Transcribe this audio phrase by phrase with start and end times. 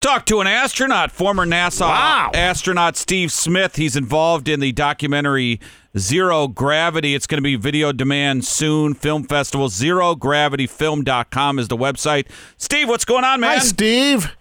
[0.00, 2.30] Talk to an astronaut, former NASA Wow.
[2.32, 3.76] astronaut Steve Smith.
[3.76, 5.60] He's involved in the documentary
[5.98, 7.14] Zero Gravity.
[7.14, 8.94] It's going to be video demand soon.
[8.94, 9.68] Film festival.
[9.68, 12.28] ZeroGravityFilm.com is the website.
[12.56, 13.50] Steve, what's going on, man?
[13.50, 14.34] Hi, Steve.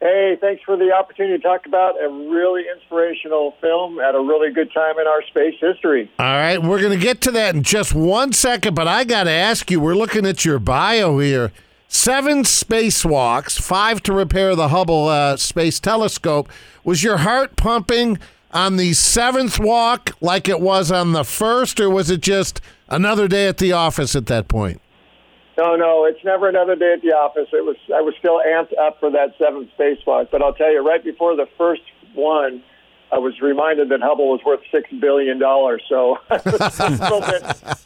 [0.00, 4.52] Hey, thanks for the opportunity to talk about a really inspirational film at a really
[4.52, 6.10] good time in our space history.
[6.18, 9.24] All right, we're going to get to that in just one second, but I got
[9.24, 11.50] to ask you we're looking at your bio here.
[11.94, 16.48] Seven spacewalks, five to repair the Hubble uh, Space Telescope.
[16.84, 18.18] Was your heart pumping
[18.50, 23.28] on the seventh walk like it was on the first, or was it just another
[23.28, 24.80] day at the office at that point?
[25.58, 27.48] No, no, it's never another day at the office.
[27.52, 30.80] It was I was still amped up for that seventh spacewalk, but I'll tell you,
[30.80, 31.82] right before the first
[32.14, 32.64] one,
[33.12, 35.82] I was reminded that Hubble was worth six billion dollars.
[35.88, 37.42] So I was a little bit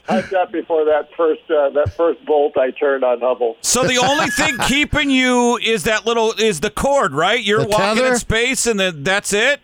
[0.09, 3.57] hyped up before that first uh, that first bolt I turned on Hubble.
[3.61, 7.43] So the only thing keeping you is that little is the cord, right?
[7.43, 8.13] You're The walking tether?
[8.13, 9.61] in space, and then that's it.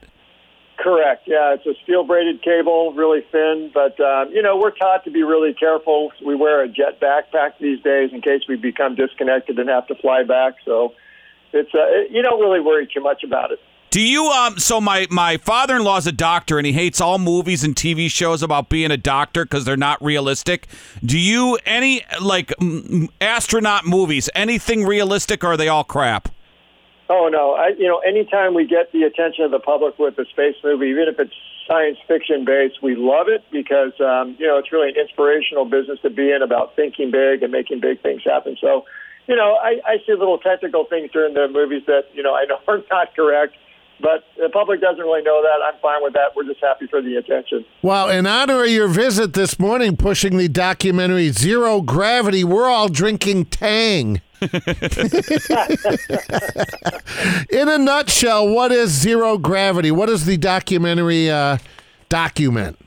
[0.79, 1.29] Correct.
[1.29, 3.71] Yeah, it's a steel braided cable, really thin.
[3.73, 6.11] But um, you know, we're taught to be really careful.
[6.27, 9.95] We wear a jet backpack these days in case we become disconnected and have to
[9.95, 10.55] fly back.
[10.65, 10.95] So
[11.53, 13.61] it's uh, it, you don't really worry too much about it.
[13.93, 17.77] Do you um so my my father-in-law's a doctor and he hates all movies and
[17.77, 20.67] TV shows about being a doctor cuz they're not realistic.
[21.05, 26.31] Do you any like mm, astronaut movies, anything realistic or are they all crap?
[27.11, 30.25] Oh no, I you know, anytime we get the attention of the public with a
[30.25, 31.35] space movie, even if it's
[31.69, 36.01] science fiction based, we love it because um, you know it's really an inspirational business
[36.01, 38.57] to be in about thinking big and making big things happen.
[38.59, 38.87] So,
[39.27, 42.47] you know, I, I see little technical things during the movies that you know I
[42.47, 43.55] know are not correct,
[44.03, 45.59] but the public doesn't really know that.
[45.65, 46.35] I'm fine with that.
[46.35, 47.65] We're just happy for the attention.
[47.81, 52.89] Well, in honor of your visit this morning, pushing the documentary Zero Gravity, we're all
[52.89, 54.21] drinking Tang.
[54.43, 54.49] in
[57.69, 59.93] a nutshell, what is Zero Gravity?
[59.93, 61.59] What does the documentary uh,
[62.09, 62.79] document?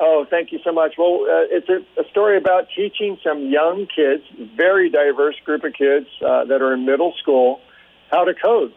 [0.00, 0.94] Oh, thank you so much.
[0.98, 4.24] Well, uh, it's a, a story about teaching some young kids,
[4.56, 7.60] very diverse group of kids uh, that are in middle school,
[8.10, 8.72] how to code.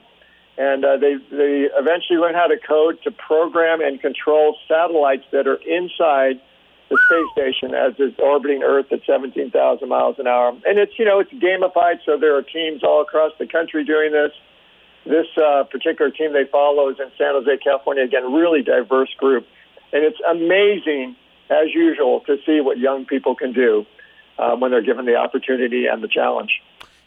[0.58, 5.47] And uh, they, they eventually learn how to code to program and control satellites that
[5.47, 6.40] are inside
[6.90, 9.50] the space station as it's orbiting Earth at 17,000
[9.90, 10.50] miles an hour.
[10.50, 14.12] And it's, you know, it's gamified, so there are teams all across the country doing
[14.12, 14.31] this.
[15.06, 18.03] This uh, particular team they follow is in San Jose, California.
[18.03, 19.46] Again, really diverse group.
[19.92, 21.16] And it's amazing,
[21.50, 23.86] as usual, to see what young people can do
[24.38, 26.62] uh, when they're given the opportunity and the challenge.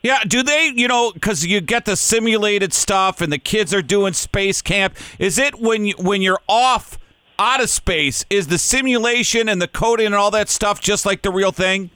[0.06, 3.82] Yeah, do they, you know, cuz you get the simulated stuff and the kids are
[3.82, 4.94] doing space camp.
[5.18, 6.96] Is it when you when you're off
[7.40, 11.22] out of space is the simulation and the coding and all that stuff just like
[11.22, 11.90] the real thing?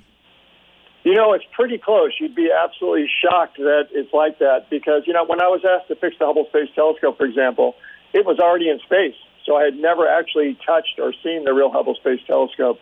[1.05, 2.11] You know, it's pretty close.
[2.19, 5.87] You'd be absolutely shocked that it's like that because, you know, when I was asked
[5.87, 7.77] to fix the Hubble Space Telescope, for example,
[8.13, 9.15] it was already in space.
[9.47, 12.81] So I had never actually touched or seen the real Hubble Space Telescope.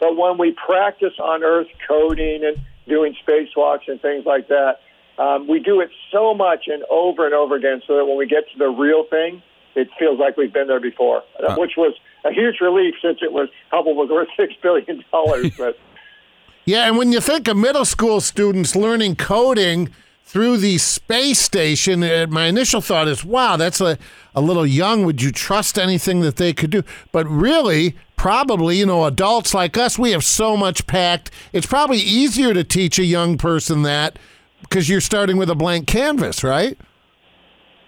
[0.00, 2.56] But when we practice on Earth coding and
[2.90, 4.80] doing spacewalks and things like that,
[5.18, 8.26] um, we do it so much and over and over again so that when we
[8.26, 9.42] get to the real thing,
[9.74, 13.32] it feels like we've been there before, uh, which was a huge relief since it
[13.32, 15.52] was Hubble was worth six billion dollars.
[15.58, 15.78] but
[16.64, 19.90] Yeah, and when you think of middle school students learning coding
[20.24, 23.98] through the space station, uh, my initial thought is, wow, that's a,
[24.34, 25.04] a little young.
[25.04, 26.82] Would you trust anything that they could do?
[27.10, 31.30] But really, probably, you know, adults like us, we have so much packed.
[31.54, 34.18] It's probably easier to teach a young person that
[34.60, 36.78] because you're starting with a blank canvas, right?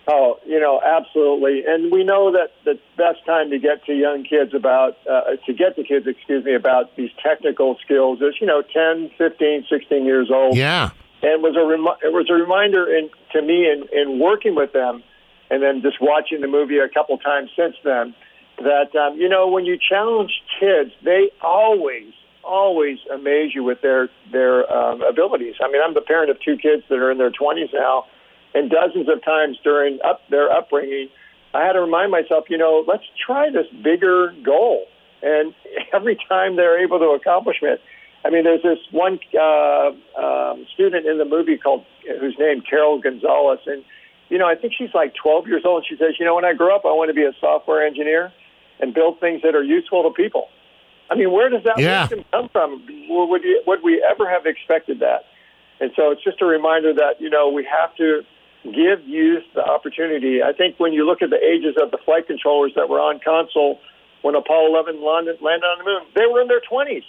[0.08, 1.64] Oh, you know, absolutely.
[1.68, 5.52] And we know that the best time to get to young kids about, uh, to
[5.52, 10.04] get to kids, excuse me, about these technical skills is, you know, 10, 15, 16
[10.06, 10.56] years old.
[10.56, 10.92] Yeah.
[11.20, 14.54] And it was a remi- it was a reminder in, to me in, in working
[14.54, 15.02] with them
[15.50, 18.14] and then just watching the movie a couple times since then
[18.62, 22.12] that, um, you know, when you challenge kids, they always,
[22.42, 25.54] always amaze you with their, their um, abilities.
[25.62, 28.04] I mean, I'm the parent of two kids that are in their 20s now
[28.54, 31.08] and dozens of times during up their upbringing,
[31.54, 34.86] I had to remind myself, you know, let's try this bigger goal.
[35.22, 35.54] And
[35.92, 37.80] every time they're able to accomplish it,
[38.24, 41.84] I mean, there's this one uh, um, student in the movie called
[42.20, 43.84] who's named Carol Gonzalez, and
[44.28, 45.84] you know, I think she's like 12 years old.
[45.86, 48.32] She says, you know, when I grow up, I want to be a software engineer
[48.82, 50.48] and build things that are useful to people.
[51.08, 52.02] I mean, where does that Yeah.
[52.02, 52.82] wisdom come from?
[53.08, 55.24] Would, you, would we ever have expected that?
[55.80, 58.24] And so it's just a reminder that, you know, we have to
[58.64, 60.42] give youth the opportunity.
[60.42, 63.20] I think when you look at the ages of the flight controllers that were on
[63.24, 63.80] console
[64.22, 67.04] when Apollo 11 landed, landed on the moon, they were in their 20s.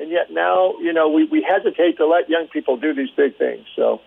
[0.00, 3.36] And yet now, you know, we, we hesitate to let young people do these big
[3.36, 3.66] things.
[3.76, 4.00] So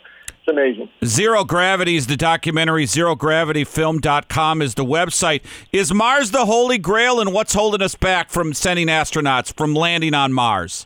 [0.46, 0.90] It's amazing.
[1.06, 2.84] Zero Gravity is the documentary.
[2.84, 5.42] ZeroGravityFilm.com is the website.
[5.72, 10.14] Is Mars the holy grail, and what's holding us back from sending astronauts from landing
[10.14, 10.86] on Mars?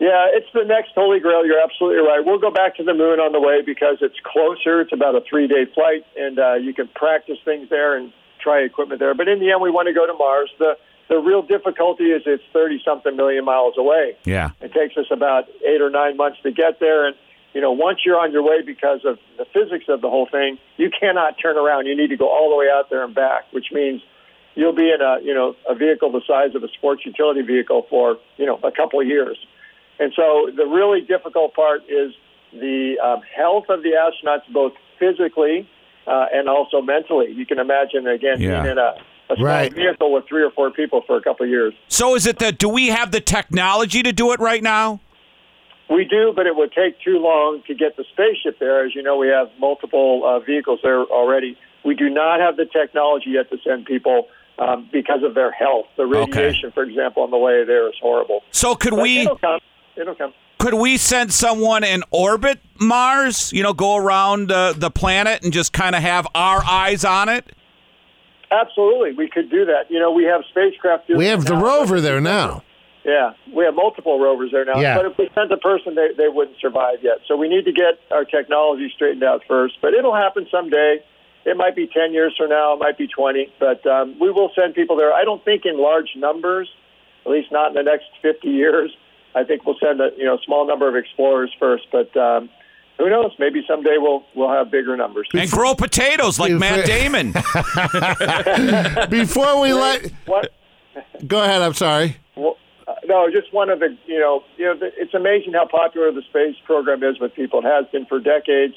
[0.00, 1.46] Yeah, it's the next holy grail.
[1.46, 2.20] You're absolutely right.
[2.24, 4.80] We'll go back to the moon on the way because it's closer.
[4.80, 8.62] It's about a three day flight, and uh, you can practice things there and try
[8.62, 9.14] equipment there.
[9.14, 10.50] But in the end, we want to go to Mars.
[10.58, 10.76] The
[11.08, 14.16] the real difficulty is it's 30 something million miles away.
[14.24, 14.50] Yeah.
[14.60, 17.06] It takes us about eight or nine months to get there.
[17.06, 17.14] And,
[17.54, 20.58] you know, once you're on your way because of the physics of the whole thing,
[20.76, 21.86] you cannot turn around.
[21.86, 24.02] You need to go all the way out there and back, which means
[24.56, 27.86] you'll be in a, you know, a vehicle the size of a sports utility vehicle
[27.88, 29.38] for, you know, a couple of years.
[29.98, 32.12] And so the really difficult part is
[32.52, 35.68] the um, health of the astronauts, both physically
[36.06, 37.32] uh, and also mentally.
[37.32, 38.62] You can imagine, again, Yeah.
[38.62, 38.94] being in a
[39.30, 39.72] a small Right.
[39.72, 41.72] vehicle with three or four people for a couple of years.
[41.88, 45.00] So is it that do we have the technology to do it right now?
[45.90, 48.86] We do, but it would take too long to get the spaceship there.
[48.86, 51.58] As you know, we have multiple uh, vehicles there already.
[51.84, 54.28] We do not have the technology yet to send people
[54.58, 55.86] um, because of their health.
[55.96, 58.40] The radiation, for example, on the way there is horrible.
[58.50, 59.60] So could But we it'll come.
[59.96, 60.32] It'll come.
[60.58, 63.52] could we send someone and orbit Mars?
[63.52, 67.28] You know, go around uh, the planet and just kind of have our eyes on
[67.28, 67.44] it.
[68.50, 69.90] Absolutely, we could do that.
[69.90, 71.08] You know, we have spacecraft.
[71.08, 71.62] We it have the now.
[71.62, 72.62] rover there now.
[73.04, 74.80] Yeah, we have multiple rovers there now.
[74.80, 74.96] Yeah.
[74.96, 77.18] But if we sent a person, they, they wouldn't survive yet.
[77.28, 79.74] So we need to get our technology straightened out first.
[79.82, 81.00] But it'll happen someday.
[81.44, 82.72] It might be 10 years from now.
[82.72, 83.52] It might be 20.
[83.60, 85.12] But um, we will send people there.
[85.12, 86.68] I don't think in large numbers,
[87.26, 88.90] at least not in the next 50 years.
[89.34, 91.84] I think we'll send a you know small number of explorers first.
[91.92, 92.48] But um,
[92.98, 93.32] who knows?
[93.38, 95.28] Maybe someday we'll we'll have bigger numbers.
[95.34, 97.32] And grow potatoes like Matt Damon.
[99.10, 100.52] Before we let What?
[101.26, 102.16] go ahead, I'm sorry.
[103.06, 106.56] No, just one of the, you know, you know, it's amazing how popular the space
[106.64, 107.60] program is with people.
[107.60, 108.74] It has been for decades.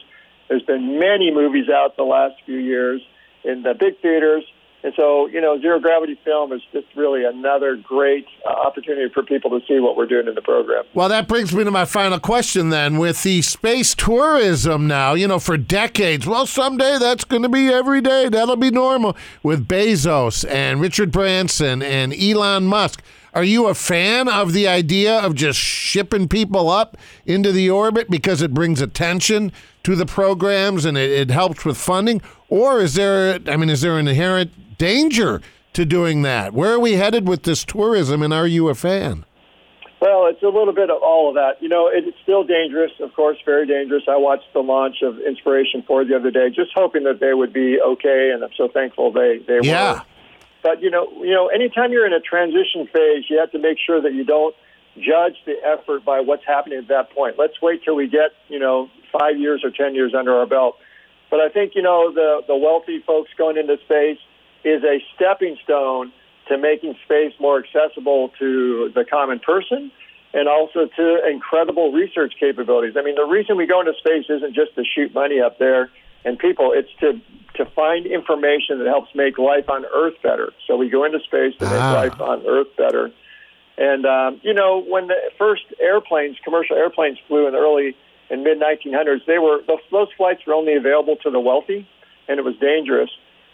[0.49, 3.01] There's been many movies out the last few years
[3.43, 4.43] in the big theaters.
[4.83, 9.23] And so, you know, zero gravity film is just really another great uh, opportunity for
[9.23, 10.83] people to see what we're doing in the program.
[10.93, 12.97] Well, that brings me to my final question then.
[12.97, 17.69] With the space tourism now, you know, for decades, well, someday that's going to be
[17.69, 18.29] every day.
[18.29, 19.17] That'll be normal.
[19.41, 23.01] With Bezos and Richard Branson and Elon Musk.
[23.37, 28.09] Are you a fan of the idea of just shipping people up into the orbit
[28.09, 29.51] because it brings attention
[29.83, 32.23] to the programs and it, it helps with funding?
[32.49, 35.39] Or is there, I mean, is there an inherent danger
[35.73, 36.55] to doing that?
[36.55, 39.23] Where are we headed with this tourism and are you a fan?
[40.01, 41.61] Well, it's a little bit of all of that.
[41.61, 44.01] You know, it's still dangerous, of course, very dangerous.
[44.07, 47.53] I watched the launch of Inspiration 4 the other day, just hoping that they would
[47.53, 49.63] be okay, and I'm so thankful they, they were.
[49.63, 49.93] Yeah.
[49.93, 50.01] were.
[50.63, 53.77] But you know, you know, anytime you're in a transition phase, you have to make
[53.83, 54.55] sure that you don't
[54.95, 57.35] judge the effort by what's happening at that point.
[57.37, 60.75] Let's wait till we get, you know, five years or ten years under our belt.
[61.29, 64.19] But I think you know the the wealthy folks going into space
[64.63, 66.11] is a stepping stone
[66.49, 69.91] to making space more accessible to the common person
[70.33, 72.95] and also to incredible research capabilities.
[72.97, 75.89] I mean, the reason we go into space isn't just to shoot money up there
[76.25, 77.19] and people, it's to
[77.57, 80.53] to find information that helps make life on Earth better.
[80.67, 81.93] So we go into space to make Ah.
[81.93, 83.11] life on Earth better.
[83.77, 87.95] And um, you know, when the first airplanes, commercial airplanes, flew in the early
[88.29, 89.59] and mid 1900s, they were
[89.91, 91.87] those, flights were only available to the wealthy,
[92.27, 93.09] and it was dangerous.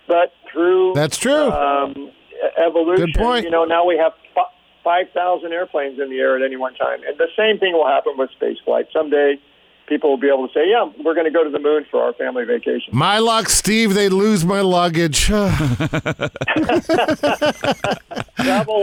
[0.08, 1.50] But through That's true.
[1.52, 2.12] um,
[2.58, 3.46] evolution, Good point.
[3.46, 4.14] you know, now we have
[4.84, 8.14] 5,000 airplanes in the air at any one time, and the same thing will happen
[8.18, 8.88] with space flight.
[8.92, 9.40] Someday,
[9.88, 12.04] people will be able to say, "Yeah, we're going to go to the moon for
[12.04, 15.26] our family vacation." My luck, Steve, they lose my luggage.
[15.26, 15.52] Travel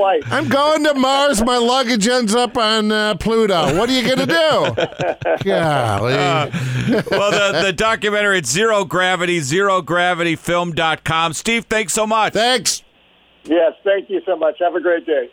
[0.00, 0.23] light.
[0.26, 1.42] I'm going to Mars.
[1.42, 3.76] My luggage ends up on uh, Pluto.
[3.76, 5.45] What are you going to do?
[5.45, 6.14] Golly.
[6.14, 11.33] well, the, the documentary it's Zero Gravity, ZeroGravityFilm.com.
[11.35, 12.33] Steve, thanks so much.
[12.33, 12.83] Thanks.
[13.45, 14.57] Yes, thank you so much.
[14.61, 15.28] Have a great day.